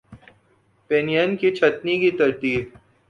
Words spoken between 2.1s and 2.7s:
ترتیب